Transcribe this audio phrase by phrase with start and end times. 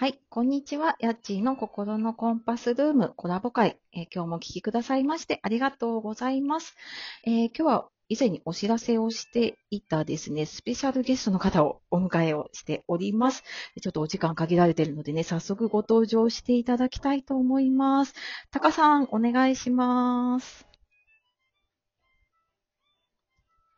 [0.00, 0.96] はい、こんにちは。
[0.98, 6.74] やっちーの心のコンパスルームコラボ会、えー今日もお聞きくださいましてありがとうございます。
[7.26, 13.44] えー今日は以前にお知らせをしていたですね、スペシャルゲストの方をお迎えをしております。
[13.78, 18.14] ちょっとお時間限られているのでね、早速ご登場していただきたいと思います。
[18.50, 20.69] タカさん、お願いします。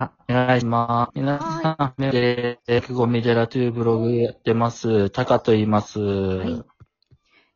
[0.02, 1.18] あ、お願いします。
[1.18, 5.10] 皆さん、メで、エゴミデラというブログやってます。
[5.10, 6.00] タカと言います。
[6.00, 6.02] い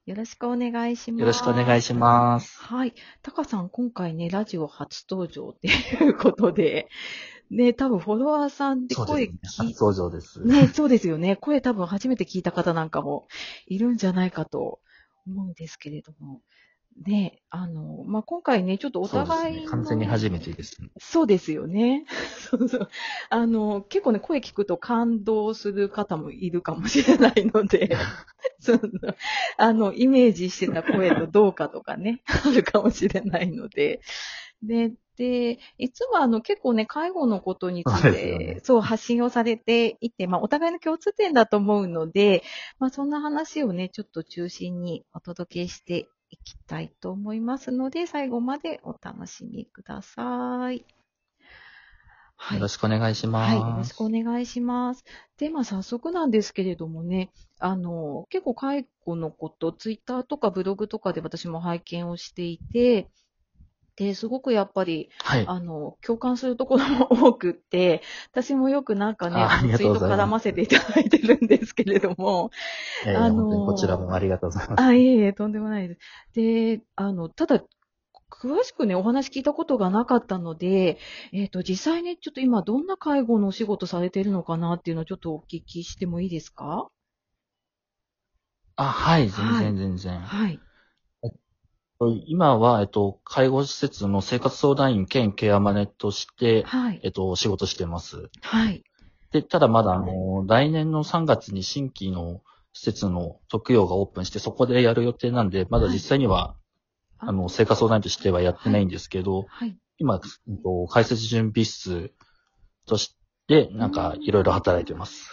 [0.06, 1.20] よろしくお願いします。
[1.20, 2.62] よろしくお願いします。
[2.62, 2.94] はい。
[3.22, 6.88] タカさん、今回ね、ラジオ初登場っていうことで、
[7.50, 9.64] ね、多分フォロワーさんで声聞そうですね。
[9.64, 10.42] 初い登場です。
[10.42, 11.34] ね、そうですよね。
[11.34, 13.26] 声多分初めて聞いた方なんかも
[13.66, 14.78] いるんじゃないかと
[15.26, 16.40] 思うんですけれども。
[17.04, 19.68] ね、あの、まあ、今回ね、ちょっとお互いの、ね。
[19.68, 20.88] 完全に初めてですね。
[20.98, 22.06] そうですよね。
[22.40, 22.88] そうそう。
[23.28, 27.96] あの、結構ね、声聞くと感動する方もいるかもしれないので、
[28.60, 28.80] その、
[29.58, 34.00] あの、イメージしてた声とどうかとかね、 あるかもしれないので、
[34.62, 42.42] で、で、いつもあの結構ね、介護のことについて、ねそう発信をされていて、まあお互いの共通点だと思うので、
[42.78, 50.84] まあそんな話をね、ちょっと中心にお届けしていきたいと思いますので、最後までお楽しみください。
[52.38, 52.68] はいよろ。
[52.68, 53.56] しくお願いします。
[53.56, 55.04] はい、よろしくお願いします。
[55.38, 63.08] で、まあ、早速なんですけれどもね、あの、結構介護のこと、ツイッターとかブログとかで私も拝見をしていて、
[63.96, 65.46] で、すごくやっぱり、はい。
[65.46, 72.50] あの、共感するところも多くって、 私もよくなんかね、あツイート絡ませていただいてるんですけれども、
[73.06, 74.82] えーあのこちらもありがとうございます。
[74.82, 76.00] あ、いえいえ、とんでもないです。
[76.34, 77.64] で、あの、ただ、
[78.30, 80.98] 詳しくね、お話聞いたことがなかったので、
[81.32, 86.88] えっ、と、実際ね、ちょっと今どんな介護のお仕事されてるのかなっていうのをちょっとお聞きしてもいいですか？
[88.76, 89.28] あ、はい。
[89.28, 90.20] はい全然全然。
[90.20, 90.60] はい。
[92.26, 97.00] 今は、えっと、介護施設の生活相談員兼ケアマネとして、はい。
[97.02, 98.28] えっと、仕事してます。
[98.42, 98.84] はい。
[99.32, 102.42] で、ただまだあの、来年の3月に新規の
[102.74, 106.56] 施設の特養がオープンして、そこでやる予定なんで、まだ実際には、
[107.18, 109.78] ああの、生活相談員としてはやってないんですけど、はい。
[109.98, 112.12] 今、うんと解説準備室
[112.86, 113.16] とし
[113.48, 115.30] て、なんか、いろいろ働いてます。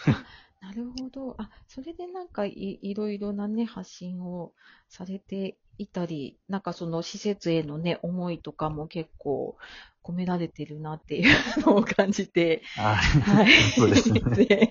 [0.62, 1.34] なるほど。
[1.38, 4.54] あ、それでなんかいいろいろなね、発信を
[4.88, 9.56] されていたり、なんかその施設へのね、思いとかも結構
[10.02, 11.26] 込められてるなっていう
[11.66, 13.52] のを感じて、ははい。
[13.76, 14.20] そうですね。
[14.34, 14.70] で、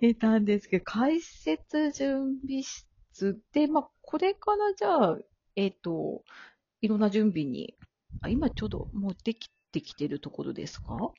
[0.00, 5.18] いたんですけど、解説準備室で、まあ、これからじゃあ、
[5.56, 6.24] えっ、と、
[6.80, 7.76] いろんな準備に、
[8.22, 11.12] あ今ちょうどもうできてきてるところですか？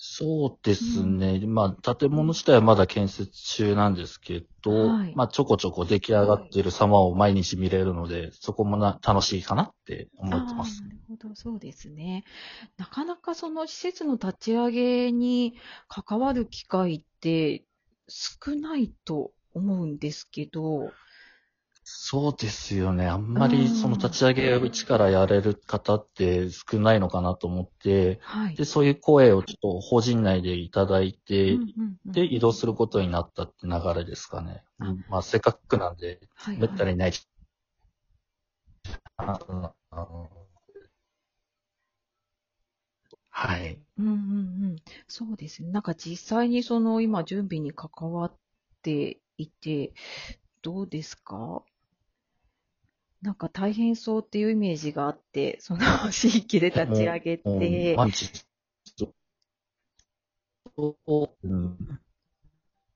[0.00, 1.40] そうですね。
[1.44, 12.22] まあ、建物自体はまだ建設中なんですけど、はいまあ、ちょこちょこ出来上がっている様を毎日見れるので、そこもな、楽しいかなって思ってますなるほど、そうですね。
[12.76, 15.54] なかなかその施設の立ち上げに
[15.88, 17.64] 関わる機会って
[18.06, 20.92] 少ないと思うんですけど、
[21.90, 23.06] そうですよね。
[23.06, 28.56] あんまうんりその立ち上げを一からやれる方って少ないのかなと思って、はい。
[28.56, 34.64] で、そういう声をちょっと法人内でいただいて、うんうんうんで、移動することになったって流れですかね。
[34.78, 37.12] あうんまあ、せっかくなんで、はいめったはいにない。
[39.16, 40.30] あのあの
[43.30, 43.78] はい。
[43.98, 44.14] うんうんう
[44.74, 44.76] ん。
[45.06, 45.70] そうですね。
[45.70, 48.32] なんか実際にその今準備に関わっ
[48.82, 49.92] ていて、
[50.62, 51.62] どうですか？
[53.22, 55.80] なんか大変そうっていうイメージがあって、その
[56.12, 58.44] 地域で立ち上げて、毎日、
[60.76, 61.78] うん。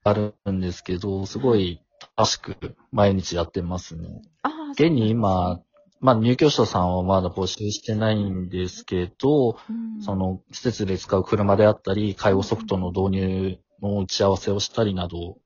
[0.04, 1.80] あるんですけど、すごい
[2.16, 2.56] 楽しく
[2.90, 4.22] 毎日やってますね。
[4.42, 5.60] ああ、現に今
[6.00, 10.02] まあ入居者さんはまだ募集してないんですけど、うん。
[10.02, 15.38] その施設で使う車であったり、介護ソフトの導入の打ち合わせをしたりなど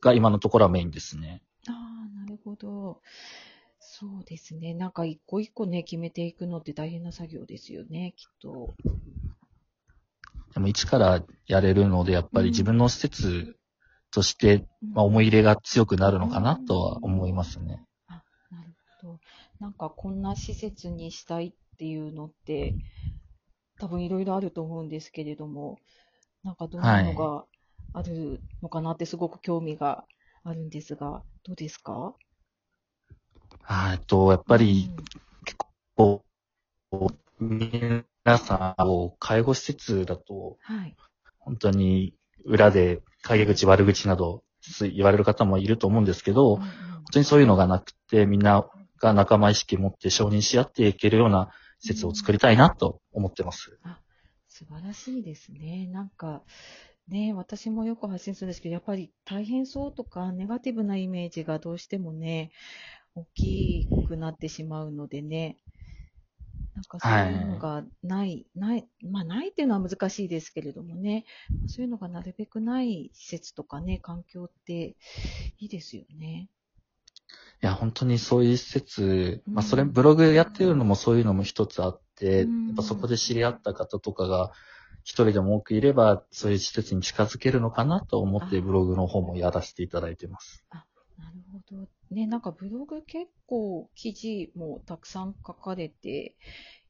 [0.00, 1.42] が今のところはメインですね。
[1.68, 3.02] ああ、なるほど。
[3.98, 4.74] そうですね。
[4.74, 8.74] なんか一個一個ね、決めていくのって大変な作業ですよね、きっと。
[10.52, 13.56] でも一からやれるので、やっぱり自分の施設
[14.10, 17.82] として、まあ、思いい入れが強くなるのかなとは思いますね。
[18.08, 19.20] あ、なるほど。
[19.60, 22.74] なんかこんな施設にしたいっていうのって、
[23.78, 25.78] 多分いろいろあると思うんですけれども、
[26.44, 27.44] なんかどんなのが
[27.94, 30.04] あるのかなってすごく興味が
[30.44, 32.14] あるんですが、どうですか？
[32.16, 32.25] あ
[33.92, 34.90] えっと、やっぱり
[35.98, 36.22] うん、こ
[36.92, 37.08] う、
[37.40, 38.04] 皆
[38.38, 40.96] さん、介護施設だと、はい。
[41.38, 42.14] 本当に
[42.44, 44.42] 裏で陰口悪口など
[44.80, 46.66] 言われる方もいると思うんですけど、本
[47.12, 48.66] 当にそういうのがなくて、みんな
[49.00, 53.78] が仲間意識持って承認し合っていけるような施設を作りたいなと思ってます。
[54.48, 55.86] 素晴らしいですね。
[55.86, 56.42] なんか、
[57.08, 62.50] ね、私もよく発信するんですけど、やっぱり大変そうとか、ネガティブなイメージがどうしてもね、
[63.16, 65.56] 大きくなってしまうのでね、
[66.74, 71.24] なんかそういうのがない、ない、まあないっていうのは難しいですけれどもね、
[71.66, 74.96] そういうのがなるべくない施設とかね、環境って
[75.58, 76.50] いいですよね。
[77.62, 84.52] いや、本当にそういう施設、まあ、うんそれ、ブログやってるのもそういうのも一つあって、うんやっぱそこで知り合った方とかが
[85.02, 90.64] 一人でも多くいれば、そういう施設に近づけるのかなと思って、あブログの方もやらせていただいてます。
[90.70, 90.95] なるほど。
[92.10, 96.36] ね、なんかブログ結構記事もたくさん書かれて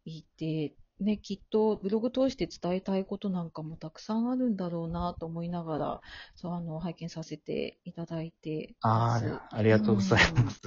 [0.05, 6.01] いて、ね、きっとブログ通して伝えたいことなんかもたくさんあるんだろうなと思いながら、
[6.35, 8.75] そう、あの、拝見させていただいて。
[8.83, 9.21] あ
[9.53, 10.63] あ、ありがとうございます。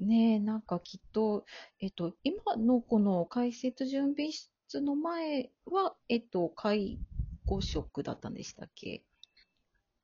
[0.00, 1.44] ねえ、なんかきっと、
[1.80, 6.98] えっと、今のこの解説準備室の前は、えっと、介
[7.46, 9.04] 護職だったんでしたっけ？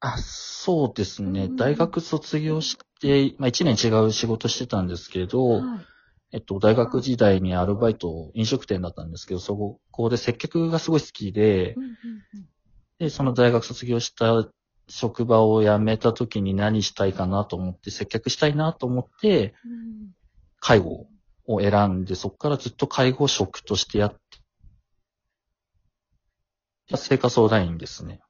[0.01, 1.45] あ、そうですね。
[1.45, 5.87] うん大学卒業して、まあ一年違う仕事してたんですけど、はい。
[6.31, 11.97] えっと、大学時代にアルバイト、飲食店だったんですけど、そこで接客がすごい好きでうん、うんうん
[12.99, 14.49] で、その大学卒業した
[14.89, 20.15] 職場を辞めた時に何したいかなと思って、接客したいなと思って、うん
[20.61, 21.07] 介護
[21.47, 24.19] を選んで、そこからずっと介護職としてやって、
[26.97, 28.21] 生活相談員ですね。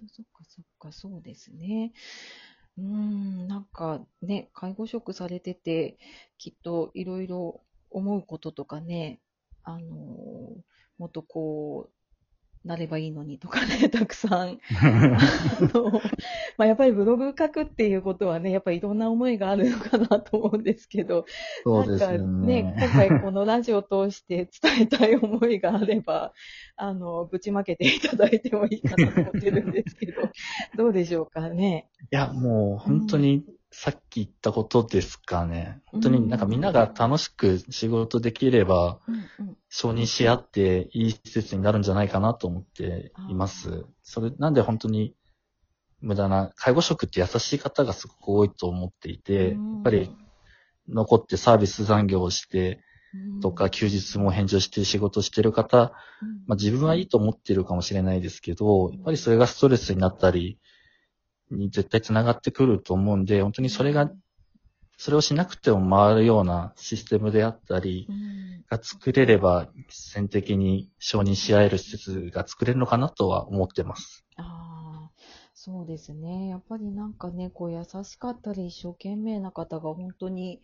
[0.00, 1.92] ほど、そっかそっか、そうですね。
[2.78, 5.98] うーん、なんかね、介護職されてて、
[6.38, 9.20] きっといろいろ思うこととかね、
[9.64, 10.62] あのー
[10.98, 11.92] もっとこう、
[12.64, 14.58] なればいいのにとかね、 たくさん。
[14.80, 15.18] あ
[15.74, 16.00] の
[16.56, 21.26] まあ、やっぱりブログ書くっていうことはね、やっぱりいろんな思いがあるのかなと思うんですけど、
[21.62, 22.62] そうですよなんね。
[22.62, 26.32] かね、今回このラジオを通して伝えたい思いがあれば、
[26.76, 30.22] あの、ぶちまけていただいてもいいかなと思ってるんですけど、
[30.76, 31.88] どうでしょうかね。
[32.10, 33.44] いや、もう本当に
[33.76, 35.82] さっき言ったことですかね。
[35.86, 39.00] 本当になんかみんなが楽しく仕事できれば。
[39.76, 43.84] 承認し合っていい施設になるんじゃないかなと思っています。
[44.04, 45.16] それ、なんで本当に
[46.00, 50.14] 無駄な、介護職って優しい方がすごく多いと思っていて、やっぱり
[50.88, 52.80] 残ってサービス残業をして
[53.14, 55.92] うんとか、休日も返上して仕事してる方、
[56.22, 60.58] うんまあ自分はいいと思ってるかもしれないですけど、やっぱりそれがストレスになったり、
[61.54, 64.10] に絶対繋がってくると思うんで、本当にそれが、
[64.96, 74.24] それをしなくても回るようなシステムであったり、うんが作れれば、実践的に承認し合える施設が作れるのかなとは思ってます。
[74.36, 75.10] ああ、
[75.54, 76.48] そうですね。
[76.48, 80.60] やっぱりなんかね、こう優しかったり一生懸命な方が本当に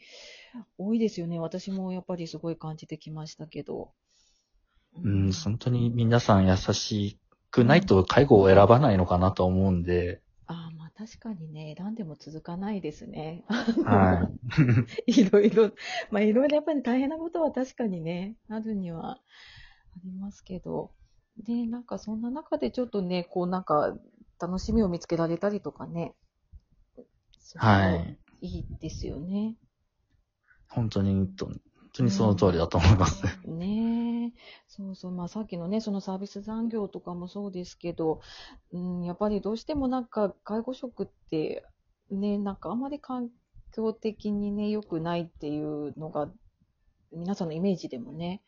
[0.78, 1.38] 多いですよね。
[1.38, 3.92] 私もやっぱりすごい感じてきましたけど。
[5.02, 7.18] うん、本当に皆さん優し
[7.52, 10.20] くないと介護を選ばないのかなと思うんで、
[11.00, 13.42] 確かにね、選んでも続かないですね。
[13.86, 14.30] は
[15.06, 15.08] い。
[15.24, 15.72] いろいろ、
[16.10, 19.20] まあいろいろやっぱり大変なことは確かにね、あるにはあ
[20.04, 20.92] りますけど、
[21.38, 23.96] で、なんかそんな中でちょっとね、こうなんか
[24.38, 26.14] 楽しみを見つけられたりとかね、
[27.56, 28.18] はい。
[28.42, 28.46] い。
[28.46, 29.56] いいですよね。
[30.68, 31.60] 本当に、本
[31.94, 33.24] 当にその通りだと思います。
[33.46, 33.89] ねえ。
[34.72, 35.10] そうそう。
[35.10, 38.20] まあさっきのね、そのサービス残業とかもそうですけど、
[38.72, 41.64] うん、やっぱりどうしてもなんか介護職って、
[42.08, 43.30] ね、なんかあまり環
[43.72, 46.30] 境的にね、良くないっていうのが、
[47.10, 48.42] 皆さんのイメージでもね、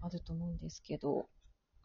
[0.00, 1.26] あると思うんですけど。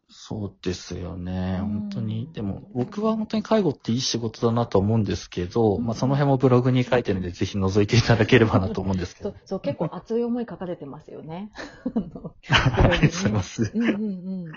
[0.10, 1.60] そうですよね。
[1.62, 2.32] うん本当に。
[2.34, 11.52] でも、僕は本当に介護っていい仕事だなと思うんですけど、うんまあその辺もブログに書いてるんで、ぜひ覗いていただければなと思うんですけど そう。、そう結構熱い思い書かれてますよね。
[11.96, 13.72] あのありがとうございます。
[13.74, 14.54] うんうんうん。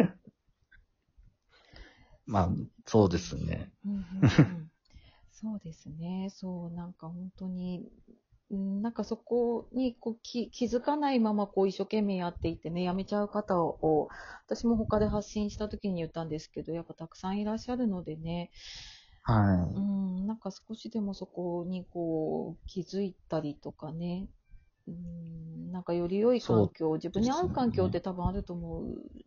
[2.26, 2.50] まあ、
[2.84, 3.70] そうですね。
[3.84, 4.70] うんうんうん
[5.38, 6.30] そうですね。
[6.30, 8.16] そう、なんか本当に、うん
[8.50, 14.08] なんかそこにこう気気づかないままこう一生懸命やっていてね、やめちゃう方を、
[14.46, 18.50] 私も他で発信した時に言ったんですけど、やっぱたくさんいらっしゃるのでね、
[19.22, 24.28] はうん、なんか少しでもそこにこう気づいたりとかね、
[24.86, 28.82] うん、なんかより良い環境、自分に合う環境って多分あると思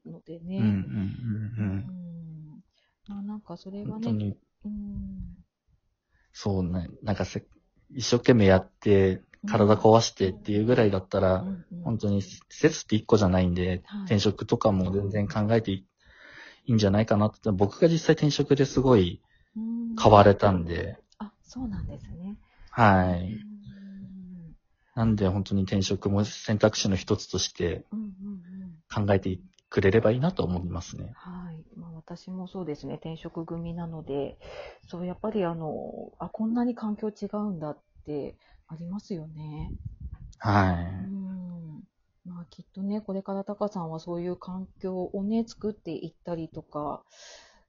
[0.05, 0.39] うのでい。
[0.39, 0.59] ね。
[0.59, 0.77] うんうんうん
[1.59, 1.99] うん
[3.09, 3.91] まあ、なんかそれうん。
[3.91, 5.35] はね、うん、
[6.31, 6.87] そうね。
[7.01, 7.43] なんかせ、
[7.93, 15.85] 一生懸命やって、体壊してっていうぐらいだったら、うんうん本当に施設って一個じゃないんで、はい転職とかも全然考えてい
[16.65, 17.51] いんじゃないかなって。
[17.51, 19.21] 僕が実際転職ですごい
[19.55, 22.37] うん変われたんで、あ、そうなんですね。
[22.71, 23.33] はい。
[23.33, 23.49] うん
[24.95, 27.85] なんで本当に転職も選択肢の一つとして
[28.93, 31.13] 考えてくれればいいなと思いますね。
[31.15, 31.48] はい。
[32.09, 34.37] まあ私もそうですね、転職組なので、
[34.87, 38.37] そう、やっぱりあの、あ、こんなに環境違うんだって
[38.67, 39.73] ありますよね。
[40.39, 41.09] はうい。
[41.09, 41.83] ん。
[42.25, 47.03] まあきっとね、これからタカさんはそういう環境をね、作っていったりとか、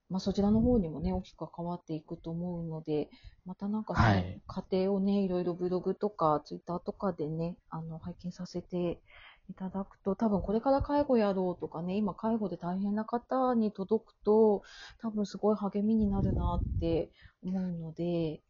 [0.08, 3.08] まあそちらの方にもね、大きく関わっていくと思うので、
[3.44, 9.00] またなんかそのはい過程をね、いろいろブログとかツイッターとかでね、あの、拝見させて
[9.50, 14.62] いただくと、多分これから介護やろうとかね、今介護で大変な方に届くと、
[14.98, 17.10] 多分すごい励みになるなって
[17.42, 18.40] 思うので、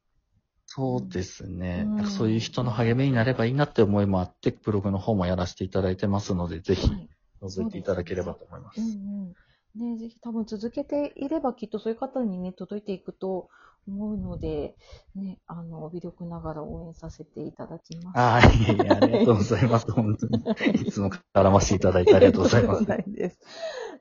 [0.66, 1.92] そうですね。
[1.98, 7.08] うんそういう人の励みになればいいなって思いもあって、ブログの方もやらせていただいてますので、ぜひはい
[7.42, 8.80] 覗いていただければと思います。
[8.80, 9.34] うん
[9.74, 9.92] うん。
[9.94, 13.48] ね、ぜひ多分続けていればきっとそういう方にね、届いていくと
[13.88, 14.76] 思うので、
[15.14, 18.18] ね、あの、微力ながら応援させていただきます。
[18.18, 18.90] はい。
[18.90, 19.90] ありがとうございます。
[19.90, 20.38] 本当に。
[20.82, 22.84] いつも絡ませていただいてありがとうございます。
[23.08, 23.38] です。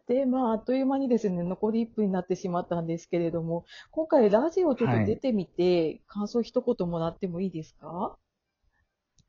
[0.07, 8.17] で、まあ、あっという間にですね、残り1分になってしまったんですけれども、今回ラジオちょっと出てみて、感想一言もらってもいいですか？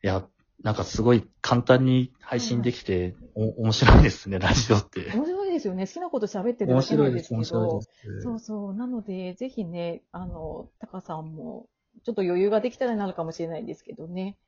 [0.03, 0.27] いや、
[0.63, 5.11] なんかすごい簡単に配信できて、お面白いですね、ラジオって。
[5.15, 5.87] 面白いですよね。
[5.87, 7.61] 好きなこと喋ってる面だけな白いです、んですけど。
[7.61, 8.23] 面白いです。
[8.23, 8.75] そうそう。
[8.75, 11.69] なので、ぜひね、あの、タカさんも、
[12.05, 14.39] ちょっと余裕ができたらなるかもしれないんですけどね。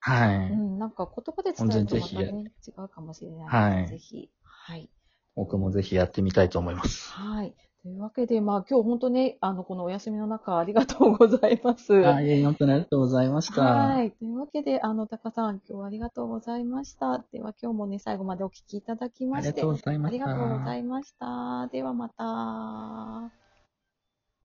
[0.00, 0.36] はい。
[0.52, 4.30] うん、なんか言葉で伝えるとまたね、違うかもしれないので、はいぜひ。
[4.42, 4.90] はい。
[5.36, 7.10] 僕もぜひやってみたいと思います。
[7.12, 7.54] はい。
[7.82, 11.94] というわけで、まあ今日本当ね、あの、このお休みの中、ありがとうございます。
[11.94, 13.62] はい、本当にありがとうございました。
[13.62, 14.12] はい。
[14.12, 17.24] というわけで、あの、タカさん、今日はありがとうございました。
[17.32, 20.24] では今日もね、最後までお聞きいただきまして、ありがとうございました。
[20.24, 21.68] ありがとうございました。
[21.68, 23.49] ではまた。